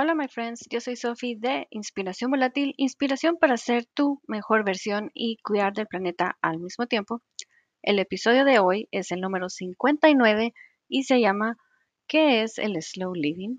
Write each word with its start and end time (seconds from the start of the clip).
Hola, 0.00 0.14
my 0.14 0.28
friends. 0.28 0.64
Yo 0.70 0.78
soy 0.78 0.94
Sophie 0.94 1.34
de 1.36 1.66
Inspiración 1.70 2.30
Volátil, 2.30 2.72
inspiración 2.76 3.36
para 3.36 3.56
ser 3.56 3.84
tu 3.94 4.22
mejor 4.28 4.64
versión 4.64 5.10
y 5.12 5.38
cuidar 5.42 5.72
del 5.72 5.88
planeta 5.88 6.38
al 6.40 6.60
mismo 6.60 6.86
tiempo. 6.86 7.20
El 7.82 7.98
episodio 7.98 8.44
de 8.44 8.60
hoy 8.60 8.86
es 8.92 9.10
el 9.10 9.20
número 9.20 9.48
59 9.48 10.54
y 10.88 11.02
se 11.02 11.20
llama 11.20 11.56
¿Qué 12.06 12.42
es 12.42 12.58
el 12.58 12.80
slow 12.80 13.12
living? 13.12 13.58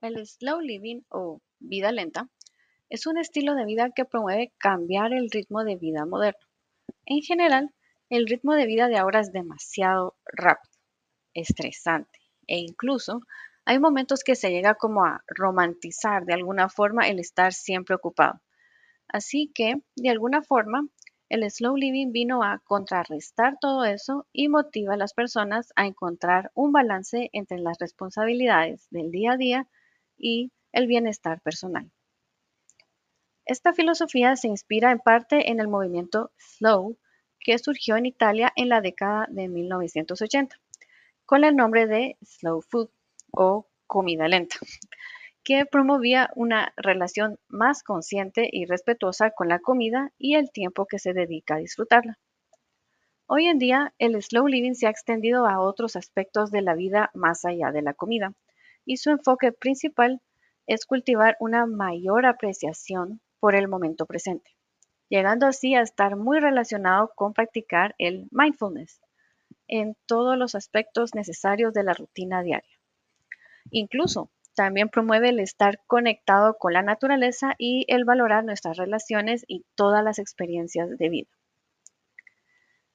El 0.00 0.26
slow 0.26 0.60
living 0.60 1.02
o 1.10 1.38
vida 1.60 1.92
lenta 1.92 2.28
es 2.88 3.06
un 3.06 3.18
estilo 3.18 3.54
de 3.54 3.64
vida 3.64 3.90
que 3.94 4.04
promueve 4.04 4.52
cambiar 4.58 5.12
el 5.12 5.30
ritmo 5.30 5.62
de 5.62 5.76
vida 5.76 6.06
moderno. 6.06 6.44
En 7.04 7.22
general, 7.22 7.70
el 8.08 8.26
ritmo 8.26 8.54
de 8.54 8.66
vida 8.66 8.88
de 8.88 8.96
ahora 8.96 9.20
es 9.20 9.32
demasiado 9.32 10.16
rápido, 10.24 10.72
estresante 11.34 12.18
e 12.46 12.58
incluso 12.58 13.20
hay 13.64 13.80
momentos 13.80 14.22
que 14.22 14.36
se 14.36 14.50
llega 14.50 14.76
como 14.76 15.04
a 15.04 15.24
romantizar 15.26 16.24
de 16.24 16.34
alguna 16.34 16.68
forma 16.68 17.08
el 17.08 17.18
estar 17.18 17.52
siempre 17.52 17.96
ocupado. 17.96 18.40
Así 19.08 19.50
que, 19.52 19.82
de 19.96 20.10
alguna 20.10 20.42
forma, 20.42 20.86
el 21.28 21.50
slow 21.50 21.76
living 21.76 22.12
vino 22.12 22.44
a 22.44 22.60
contrarrestar 22.64 23.56
todo 23.60 23.84
eso 23.84 24.28
y 24.32 24.48
motiva 24.48 24.94
a 24.94 24.96
las 24.96 25.14
personas 25.14 25.72
a 25.74 25.86
encontrar 25.86 26.52
un 26.54 26.70
balance 26.70 27.28
entre 27.32 27.58
las 27.58 27.78
responsabilidades 27.80 28.86
del 28.90 29.10
día 29.10 29.32
a 29.32 29.36
día 29.36 29.68
y 30.16 30.52
el 30.70 30.86
bienestar 30.86 31.40
personal. 31.40 31.90
Esta 33.44 33.72
filosofía 33.72 34.36
se 34.36 34.46
inspira 34.46 34.92
en 34.92 35.00
parte 35.00 35.50
en 35.50 35.58
el 35.58 35.66
movimiento 35.66 36.30
slow 36.36 36.96
que 37.46 37.56
surgió 37.60 37.96
en 37.96 38.06
Italia 38.06 38.52
en 38.56 38.68
la 38.68 38.80
década 38.80 39.28
de 39.30 39.46
1980, 39.46 40.58
con 41.24 41.44
el 41.44 41.54
nombre 41.54 41.86
de 41.86 42.16
Slow 42.20 42.60
Food 42.60 42.90
o 43.30 43.68
comida 43.86 44.26
lenta, 44.26 44.56
que 45.44 45.64
promovía 45.64 46.28
una 46.34 46.72
relación 46.76 47.38
más 47.46 47.84
consciente 47.84 48.48
y 48.50 48.64
respetuosa 48.64 49.30
con 49.30 49.48
la 49.48 49.60
comida 49.60 50.10
y 50.18 50.34
el 50.34 50.50
tiempo 50.50 50.86
que 50.86 50.98
se 50.98 51.12
dedica 51.12 51.54
a 51.54 51.58
disfrutarla. 51.58 52.18
Hoy 53.26 53.46
en 53.46 53.58
día, 53.58 53.94
el 53.98 54.20
slow 54.20 54.48
living 54.48 54.74
se 54.74 54.88
ha 54.88 54.90
extendido 54.90 55.46
a 55.46 55.60
otros 55.60 55.94
aspectos 55.94 56.50
de 56.50 56.62
la 56.62 56.74
vida 56.74 57.12
más 57.14 57.44
allá 57.44 57.70
de 57.70 57.82
la 57.82 57.94
comida, 57.94 58.32
y 58.84 58.96
su 58.96 59.10
enfoque 59.10 59.52
principal 59.52 60.20
es 60.66 60.84
cultivar 60.84 61.36
una 61.38 61.64
mayor 61.66 62.26
apreciación 62.26 63.20
por 63.38 63.54
el 63.54 63.68
momento 63.68 64.04
presente 64.04 64.55
llegando 65.08 65.46
así 65.46 65.74
a 65.74 65.82
estar 65.82 66.16
muy 66.16 66.40
relacionado 66.40 67.12
con 67.14 67.32
practicar 67.32 67.94
el 67.98 68.28
mindfulness 68.30 69.00
en 69.68 69.96
todos 70.06 70.36
los 70.36 70.54
aspectos 70.54 71.14
necesarios 71.14 71.72
de 71.74 71.82
la 71.82 71.94
rutina 71.94 72.42
diaria. 72.42 72.78
Incluso 73.70 74.30
también 74.54 74.88
promueve 74.88 75.28
el 75.28 75.40
estar 75.40 75.80
conectado 75.86 76.56
con 76.58 76.72
la 76.72 76.82
naturaleza 76.82 77.54
y 77.58 77.84
el 77.88 78.04
valorar 78.04 78.44
nuestras 78.44 78.76
relaciones 78.76 79.44
y 79.46 79.64
todas 79.74 80.02
las 80.02 80.18
experiencias 80.18 80.96
de 80.96 81.08
vida. 81.08 81.28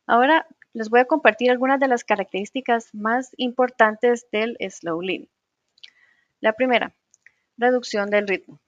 Ahora 0.08 0.48
les 0.74 0.90
voy 0.90 1.02
a 1.02 1.06
compartir 1.06 1.52
algunas 1.52 1.80
de 1.80 1.88
las 1.88 2.04
características 2.04 2.94
más 2.94 3.32
importantes 3.38 4.28
del 4.32 4.58
slow 4.70 5.02
living. 5.02 5.28
La 6.40 6.54
primera, 6.54 6.94
reducción 7.58 8.10
del 8.10 8.28
ritmo. 8.28 8.60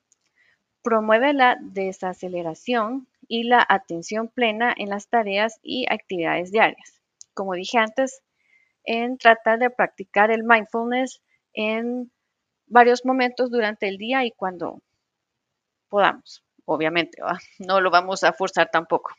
Promueve 0.84 1.34
la 1.34 1.58
desaceleración 1.62 3.08
y 3.28 3.44
la 3.44 3.66
atención 3.68 4.28
plena 4.28 4.74
en 4.76 4.90
las 4.90 5.08
tareas 5.09 5.59
y 5.62 5.86
actividades 5.90 6.52
diarias. 6.52 7.02
Como 7.34 7.53
dije 7.53 7.78
antes, 7.78 8.22
en 8.84 9.18
tratar 9.18 9.59
de 9.59 9.70
practicar 9.70 10.31
el 10.31 10.44
mindfulness 10.44 11.22
en 11.53 12.12
varios 12.68 13.06
momentos 13.06 13.52
durante 13.52 13.88
el 13.88 13.97
día 13.97 14.25
y 14.25 14.31
cuando 14.31 14.81
podamos, 15.90 16.44
obviamente, 16.66 17.18
no 17.59 17.81
lo 17.81 17.92
vamos 17.92 18.24
a 18.24 18.34
forzar 18.34 18.70
tampoco. 18.72 19.12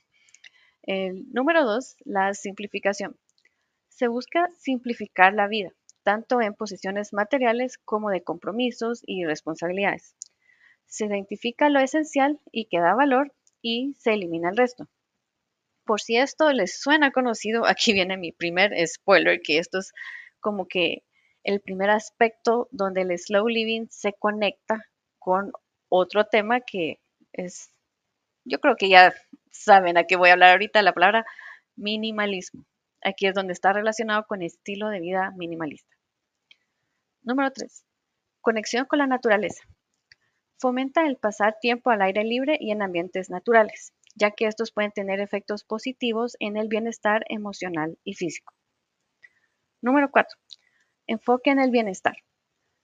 El 0.83 1.33
número 1.33 1.65
dos, 1.65 1.97
la 2.05 2.35
simplificación. 2.35 3.17
Se 3.89 4.09
busca 4.09 4.51
simplificar 4.59 5.33
la 5.33 5.47
vida, 5.47 5.71
tanto 6.03 6.41
en 6.41 6.55
posiciones 6.55 7.13
materiales 7.13 7.79
como 7.79 8.11
de 8.11 8.23
compromisos 8.23 9.03
y 9.07 9.25
responsabilidades. 9.25 10.15
Se 10.87 11.07
identifica 11.07 11.71
lo 11.71 11.81
esencial 11.81 12.41
y 12.53 12.67
que 12.67 12.81
da 12.81 12.95
valor 12.95 13.33
y 13.65 13.95
se 13.99 14.13
elimina 14.13 14.51
el 14.51 14.59
resto. 14.59 14.87
Por 15.85 16.01
si 16.01 16.19
esto 16.19 16.53
les 16.53 16.79
suena 16.79 17.11
conocido, 17.11 17.65
aquí 17.67 17.95
viene 17.95 18.17
mi 18.19 18.31
primer 18.31 18.73
spoiler, 18.87 19.41
que 19.41 19.59
esto 19.59 19.79
es 19.79 19.93
como 20.39 20.69
que 20.69 21.03
el 21.43 21.61
primer 21.61 21.91
aspecto 21.91 22.69
donde 22.71 23.03
el 23.03 23.19
slow 23.19 23.49
living 23.49 23.87
se 23.89 24.13
conecta 24.13 24.85
con 25.19 25.51
otro 25.89 26.27
tema 26.27 26.61
que 26.61 27.01
es, 27.33 27.71
yo 28.45 28.61
creo 28.61 28.77
que 28.77 28.91
ya 28.91 29.15
saben 29.51 29.97
a 29.97 30.05
qué 30.05 30.17
voy 30.17 30.29
a 30.29 30.35
hablar 30.35 30.51
ahorita, 30.51 30.83
la 30.83 30.93
palabra 30.93 31.25
minimalismo. 31.75 32.65
Aquí 33.03 33.27
es 33.27 33.35
donde 33.35 33.55
está 33.55 33.73
relacionado 33.73 34.27
con 34.27 34.43
estilo 34.43 34.89
de 34.89 35.01
vida 35.01 35.33
minimalista. 35.37 35.97
Número 37.23 37.51
3. 37.51 37.85
Conexión 38.43 38.85
con 38.85 38.99
la 38.99 39.07
naturaleza. 39.07 39.65
Fomenta 40.65 41.07
el 41.07 41.19
pasar 41.19 41.59
tiempo 41.61 41.91
al 41.91 42.01
aire 42.01 42.25
libre 42.25 42.57
y 42.59 42.71
en 42.71 42.81
ambientes 42.81 43.29
naturales, 43.29 43.93
ya 44.15 44.31
que 44.31 44.47
estos 44.47 44.73
pueden 44.73 44.93
tener 44.93 45.21
efectos 45.21 45.63
positivos 45.63 46.39
en 46.41 46.57
el 46.57 46.69
bienestar 46.69 47.23
emocional 47.29 47.99
y 48.03 48.15
físico. 48.15 48.55
Número 49.83 50.11
4. 50.11 50.39
Enfoque 51.07 51.51
en 51.51 51.59
el 51.59 51.71
bienestar. 51.71 52.17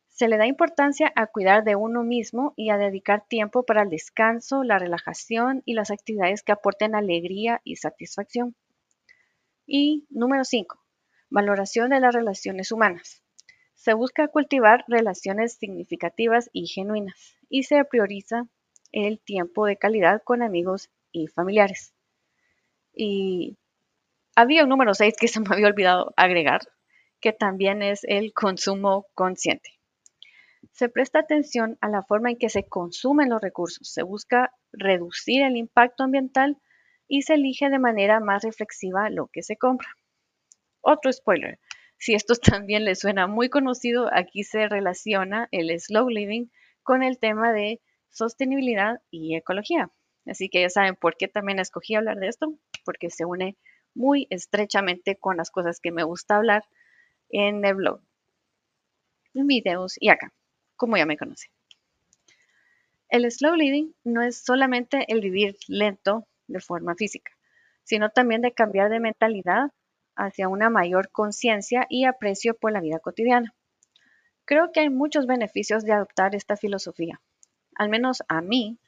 Se 0.08 0.28
le 0.28 0.36
da 0.36 0.46
importancia 0.46 1.10
a 1.16 1.28
cuidar 1.28 1.64
de 1.64 1.74
uno 1.74 2.04
mismo 2.04 2.52
y 2.54 2.68
a 2.68 2.76
dedicar 2.76 3.24
tiempo 3.26 3.64
para 3.64 3.84
el 3.84 3.88
descanso, 3.88 4.62
la 4.62 4.78
relajación 4.78 5.62
y 5.64 5.72
las 5.72 5.90
actividades 5.90 6.42
que 6.42 6.52
aporten 6.52 6.94
alegría 6.94 7.62
y 7.64 7.76
satisfacción. 7.76 8.56
Y 9.64 10.06
número 10.10 10.44
5. 10.44 10.78
Valoración 11.30 11.88
de 11.88 12.00
las 12.00 12.14
relaciones 12.14 12.72
humanas. 12.72 13.22
Se 13.80 13.94
busca 13.94 14.28
cultivar 14.28 14.84
relaciones 14.88 15.54
significativas 15.54 16.50
y 16.52 16.66
genuinas 16.66 17.38
y 17.48 17.62
se 17.62 17.82
prioriza 17.86 18.46
el 18.92 19.20
tiempo 19.20 19.64
de 19.64 19.78
calidad 19.78 20.20
con 20.22 20.42
amigos 20.42 20.90
y 21.12 21.28
familiares. 21.28 21.94
Y 22.92 23.56
había 24.36 24.64
un 24.64 24.68
número 24.68 24.92
6 24.92 25.14
que 25.18 25.28
se 25.28 25.40
me 25.40 25.46
había 25.50 25.68
olvidado 25.68 26.12
agregar, 26.18 26.60
que 27.20 27.32
también 27.32 27.80
es 27.80 28.04
el 28.04 28.34
consumo 28.34 29.06
consciente. 29.14 29.70
Se 30.72 30.90
presta 30.90 31.20
atención 31.20 31.78
a 31.80 31.88
la 31.88 32.02
forma 32.02 32.28
en 32.30 32.36
que 32.36 32.50
se 32.50 32.64
consumen 32.64 33.30
los 33.30 33.40
recursos, 33.40 33.88
se 33.88 34.02
busca 34.02 34.52
reducir 34.72 35.42
el 35.42 35.56
impacto 35.56 36.04
ambiental 36.04 36.58
y 37.08 37.22
se 37.22 37.32
elige 37.32 37.70
de 37.70 37.78
manera 37.78 38.20
más 38.20 38.42
reflexiva 38.42 39.08
lo 39.08 39.28
que 39.28 39.42
se 39.42 39.56
compra. 39.56 39.88
Otro 40.82 41.10
spoiler, 41.10 41.58
si 42.00 42.14
esto 42.14 42.34
también 42.64 42.84
les 42.84 42.98
suena 42.98 43.28
muy 43.28 43.48
conocido, 43.48 44.08
aquí 44.12 44.42
se 44.42 44.68
relaciona 44.68 45.48
el 45.52 45.78
slow 45.78 46.08
living 46.08 46.46
con 46.82 47.04
el 47.04 47.18
tema 47.18 47.52
de 47.52 47.80
sostenibilidad 48.08 49.00
y 49.10 49.36
ecología. 49.36 49.90
Así 50.26 50.48
que 50.48 50.62
ya 50.62 50.70
saben 50.70 50.96
por 50.96 51.16
qué 51.16 51.28
también 51.28 51.60
escogí 51.60 51.94
hablar 51.94 52.18
de 52.18 52.28
esto, 52.28 52.54
porque 52.84 53.10
se 53.10 53.24
une 53.24 53.56
muy 53.94 54.26
estrechamente 54.30 55.16
con 55.16 55.36
las 55.36 55.50
cosas 55.50 55.80
que 55.80 55.92
me 55.92 56.02
gusta 56.02 56.36
hablar 56.36 56.64
en 57.28 57.64
el 57.64 57.74
blog, 57.74 58.00
en 59.34 59.46
videos 59.46 59.96
y 60.00 60.08
acá, 60.08 60.32
como 60.76 60.96
ya 60.96 61.06
me 61.06 61.16
conocen. 61.16 61.50
El 63.08 63.30
slow 63.30 63.54
living 63.54 63.92
no 64.04 64.22
es 64.22 64.42
solamente 64.42 65.04
el 65.12 65.20
vivir 65.20 65.56
lento 65.68 66.26
de 66.46 66.60
forma 66.60 66.94
física, 66.94 67.32
sino 67.82 68.10
también 68.10 68.40
de 68.40 68.52
cambiar 68.52 68.88
de 68.88 69.00
mentalidad 69.00 69.72
hacia 70.20 70.48
una 70.48 70.70
mayor 70.70 71.10
conciencia 71.10 71.86
y 71.88 72.04
aprecio 72.04 72.54
por 72.54 72.72
la 72.72 72.80
vida 72.80 72.98
cotidiana. 72.98 73.54
Creo 74.44 74.72
que 74.72 74.80
hay 74.80 74.90
muchos 74.90 75.26
beneficios 75.26 75.84
de 75.84 75.92
adoptar 75.92 76.34
esta 76.34 76.56
filosofía. 76.56 77.20
Al 77.74 77.88
menos 77.88 78.22
a 78.28 78.40
mí 78.40 78.78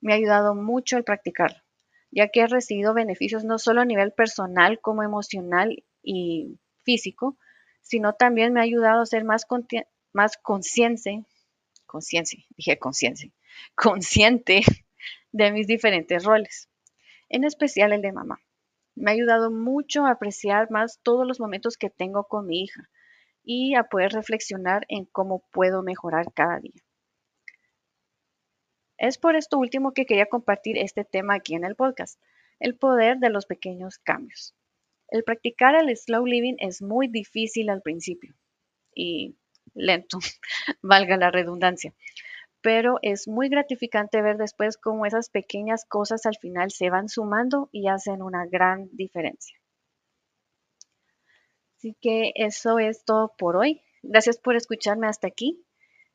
me 0.00 0.12
ha 0.12 0.16
ayudado 0.16 0.54
mucho 0.54 0.96
el 0.96 1.04
practicarla, 1.04 1.64
ya 2.10 2.28
que 2.28 2.40
he 2.40 2.46
recibido 2.46 2.94
beneficios 2.94 3.44
no 3.44 3.58
solo 3.58 3.80
a 3.80 3.84
nivel 3.86 4.12
personal 4.12 4.80
como 4.80 5.02
emocional 5.02 5.84
y 6.02 6.58
físico, 6.82 7.38
sino 7.80 8.14
también 8.14 8.52
me 8.52 8.60
ha 8.60 8.64
ayudado 8.64 9.02
a 9.02 9.06
ser 9.06 9.24
más, 9.24 9.46
más 10.12 10.36
consciente, 10.36 11.24
conciencia, 11.86 12.44
dije 12.56 12.78
conciencia, 12.78 13.30
consciente 13.74 14.62
de 15.32 15.52
mis 15.52 15.66
diferentes 15.66 16.24
roles, 16.24 16.68
en 17.28 17.44
especial 17.44 17.92
el 17.92 18.02
de 18.02 18.12
mamá. 18.12 18.40
Me 18.94 19.10
ha 19.10 19.14
ayudado 19.14 19.50
mucho 19.50 20.06
a 20.06 20.12
apreciar 20.12 20.70
más 20.70 21.00
todos 21.02 21.26
los 21.26 21.40
momentos 21.40 21.76
que 21.76 21.90
tengo 21.90 22.24
con 22.24 22.46
mi 22.46 22.62
hija 22.62 22.88
y 23.42 23.74
a 23.74 23.84
poder 23.84 24.12
reflexionar 24.12 24.86
en 24.88 25.04
cómo 25.04 25.44
puedo 25.52 25.82
mejorar 25.82 26.32
cada 26.32 26.60
día. 26.60 26.82
Es 28.96 29.18
por 29.18 29.36
esto 29.36 29.58
último 29.58 29.92
que 29.92 30.06
quería 30.06 30.26
compartir 30.26 30.78
este 30.78 31.04
tema 31.04 31.34
aquí 31.34 31.54
en 31.54 31.64
el 31.64 31.74
podcast, 31.74 32.20
el 32.60 32.76
poder 32.76 33.18
de 33.18 33.30
los 33.30 33.46
pequeños 33.46 33.98
cambios. 33.98 34.54
El 35.08 35.24
practicar 35.24 35.74
el 35.74 35.94
slow 35.96 36.24
living 36.24 36.54
es 36.58 36.80
muy 36.80 37.08
difícil 37.08 37.70
al 37.70 37.82
principio 37.82 38.34
y 38.94 39.36
lento, 39.74 40.18
valga 40.82 41.16
la 41.16 41.30
redundancia, 41.30 41.92
pero 42.64 42.98
es 43.02 43.28
muy 43.28 43.50
gratificante 43.50 44.22
ver 44.22 44.38
después 44.38 44.78
cómo 44.78 45.04
esas 45.04 45.28
pequeñas 45.28 45.84
cosas 45.84 46.24
al 46.24 46.38
final 46.38 46.70
se 46.70 46.88
van 46.88 47.10
sumando 47.10 47.68
y 47.72 47.88
hacen 47.88 48.22
una 48.22 48.46
gran 48.46 48.88
diferencia. 48.92 49.58
Así 51.76 51.94
que 52.00 52.32
eso 52.36 52.78
es 52.78 53.04
todo 53.04 53.34
por 53.36 53.56
hoy. 53.56 53.82
Gracias 54.02 54.38
por 54.38 54.56
escucharme 54.56 55.06
hasta 55.06 55.26
aquí. 55.26 55.62